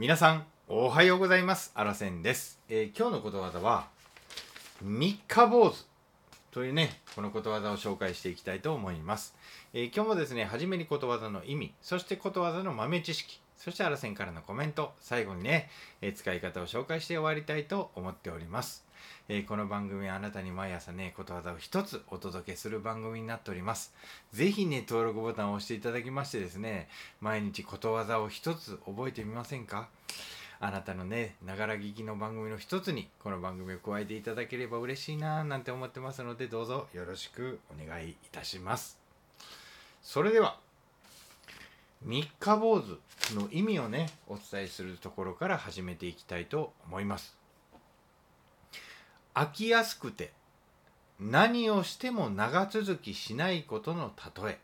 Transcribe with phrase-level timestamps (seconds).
[0.00, 1.72] 皆さんおはようございます。
[1.74, 3.88] あらせんです、えー今日のことわざは
[4.80, 5.84] 三日坊主
[6.52, 9.34] というねこのことわざを紹介していきたいと思います、
[9.74, 15.68] えー今日もですね初めにことわざの意味そしてことわざの豆知識そしてあらせんからのコメント最後にね、
[16.00, 18.86] えー使い方を紹介して終わりたいと思っております。
[19.28, 23.94] えーこの番組はあなたに毎朝ねことわざを一つお届けする番組になっております。
[24.32, 26.88] ぜひね登録ボタンを押していただきましてですね
[27.20, 29.88] 毎日ことわざを一つ覚えてみませんか？
[30.62, 38.98] あなたのねながら聞きの番組の一つにこの番組を加えていただければ嬉しいなぁなんて思ってますのでどうぞよろしくお願いいたします。
[40.02, 40.58] それでは
[42.04, 42.98] 三日坊主
[43.34, 47.39] の意味をねお伝えするところから始めていきたいと思います。
[49.40, 50.32] 飽きやすくて
[51.18, 54.12] 何をしても長続きしないことの
[54.42, 54.58] 例え。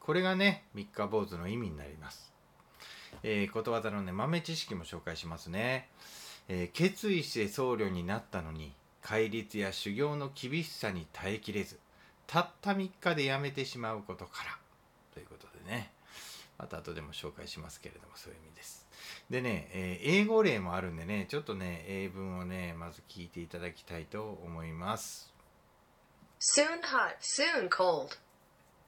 [0.00, 2.32] これがね三日坊主の意味になります、
[3.22, 5.88] えーことわざのね豆知識も紹介しますね、
[6.48, 11.78] えー決意して僧侶になったのに戒律や修行の厳しさに耐えきれず
[12.26, 14.58] たった3日でやめてしまうことから
[15.14, 15.92] ということでね。
[16.58, 18.86] また後でも紹介しますけれどもそういう意味です
[19.30, 25.32] でね、えー英語例もあるんでねちょっとね英文をねまず聞いていただきたいと思います
[26.38, 28.18] Soon hot, soon cold.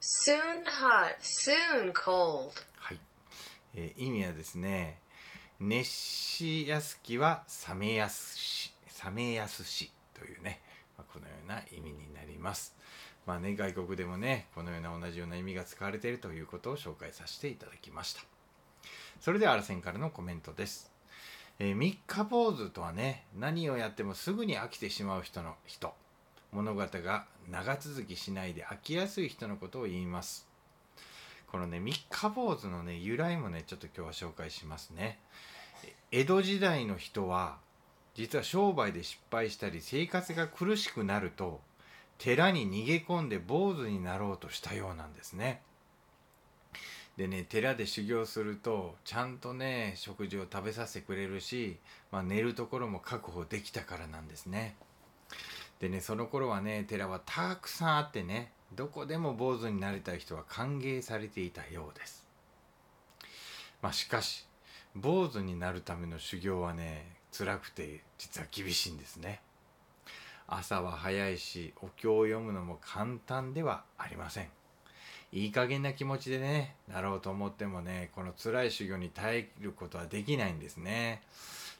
[0.00, 2.50] Soon hot, soon cold.
[2.76, 3.00] はい、
[3.74, 5.00] えー意味はですね
[5.60, 8.72] 熱しやすきは冷めやすし
[9.04, 10.60] 冷めやすしというね、
[10.96, 12.74] まあこのような意味になります
[13.28, 18.22] まあね外国でもねこのような同じような意味が使われているということを紹介させていただきました。
[19.20, 20.90] それではアラセンからのコメントです、
[21.58, 25.92] えー三日坊主とはね何をやってもすぐに飽きてしまう人の人。
[26.52, 30.48] 物語が長続きしないで飽きやすい人のことを言います。
[31.52, 35.18] このね三日坊主のね由来もねちょっと今日は紹介しますね。
[36.10, 37.58] 江戸時代の人は
[38.14, 41.60] 実は商売で失敗したり生活が苦しくなると
[42.18, 45.62] 寺に逃げ込んで坊主になろうとしたようなんですね。
[47.16, 51.76] でね寺で修行するとちゃんとね食事を食べさせてくれるし、
[52.12, 54.76] まあ、寝るところも確保できたからなんですね。
[55.80, 62.26] でねその頃はね寺はたくさんあってねどこでも坊主になりたい人は歓迎されていたようです。
[63.80, 64.46] まあしかし
[64.94, 69.40] 坊主になるための修行はね辛くて実は厳しいんですね。
[70.48, 74.48] 朝は早いしお経を読むのも簡単ではありません。
[75.30, 81.22] いい加減な気持ちでねなろうと思ってもねこの辛い修行に耐えることはできないんですね。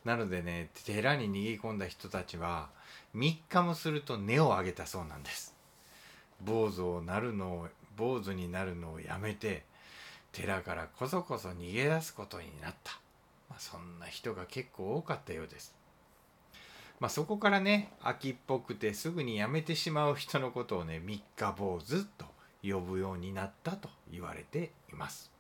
[0.05, 2.69] なのでね寺に逃げ込んだ人たちは
[3.17, 5.55] 3日もすると根を上げたそうなんです。
[6.45, 9.65] 坊主をなるのを坊主になるのをやめて
[10.33, 12.93] 寺からこそこそ逃げ出すことになった、
[13.49, 15.78] まあ、そんな人が結構多かったようです。
[17.01, 22.27] まあそこからね秋っぽくてすぐにやめてしまう人のことをね三日坊主と
[22.63, 25.31] 呼ぶようになったと言われています。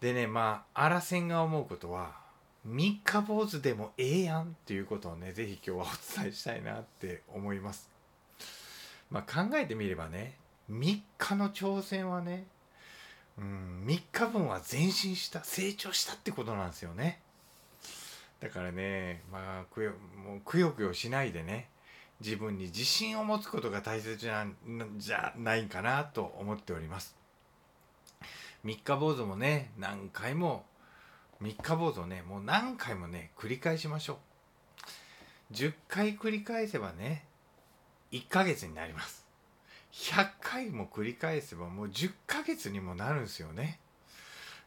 [0.00, 2.20] でねまあ荒線が思うことは
[2.64, 7.88] 三日坊主でもええやんっていうことをね是非今日はお伝えしたいなって思います。
[9.10, 10.36] まあ考えてみればね
[10.70, 12.46] 3日の挑戦はね
[13.38, 17.21] うん3日分は前進した成長したってことなんですよね。
[18.42, 19.92] だからねまあくよ
[20.26, 21.68] もうくよくよしないでね
[22.20, 24.46] 自分に自信を持つことが大切じゃ
[24.98, 27.16] じゃないかなと思っております。
[28.64, 30.64] 三日坊主もね何回も
[31.40, 34.18] 三日坊主をねもう何回もね繰り返しましょ
[35.50, 35.54] う。
[35.54, 37.24] 10回繰り返せばね
[38.10, 39.24] 1ヶ月になります。
[39.92, 43.78] 100回も繰り返せばもう10ヶ月にもなるんですよね。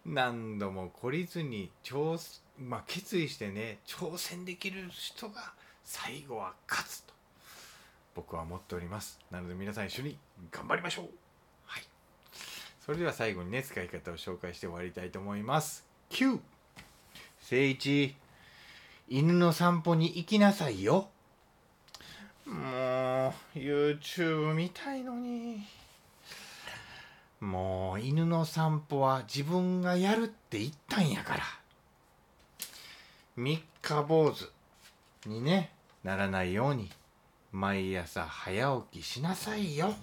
[0.05, 2.19] 何度も懲りずに挑、
[2.59, 7.13] まあ、決意してね挑戦できる人が最後は勝つと
[8.13, 9.19] 僕は思っております。
[9.29, 10.17] なので皆さん一緒に
[10.51, 11.05] 頑張りましょう。
[11.65, 11.83] はい。
[12.85, 15.85] それでは最後にね使い方を紹介して終わりたいと思います。
[16.11, 16.39] 9
[17.41, 18.15] 聖一
[19.09, 21.09] 犬の散歩に行きなさいよ。
[22.45, 25.63] もう YouTube 見たいのに。
[27.45, 31.43] もう犬の散歩は自分がやるって言ったんやから。
[33.35, 34.49] 三日坊主
[35.27, 35.69] にね
[36.03, 36.89] ならないように
[37.51, 39.93] 毎朝早起きしなさいよ。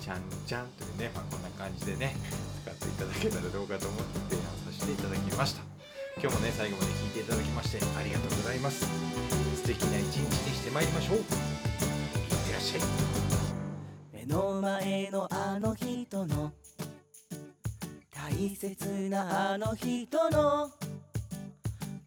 [0.00, 2.14] ちゃんちゃんというね、まあ、こんな感じでね
[2.62, 4.42] 使っていただけたらどうかと思って提案
[4.72, 5.62] させていただきました。
[6.20, 8.84] 今日もね最後まで聞いていただきましてありがとうございます。
[9.56, 11.16] 素敵な一日にしてまいりましょう。
[11.16, 13.25] いってらっしゃい。
[14.26, 16.52] の前のあの人の。
[18.12, 20.70] 大切なあの人の。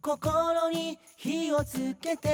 [0.02, 2.30] 心に火をつけて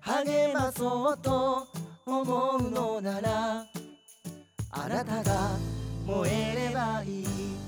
[0.00, 1.66] 励まそうと
[2.06, 3.66] 思うのなら
[4.70, 5.50] あなたが
[6.06, 7.59] 燃えればいい。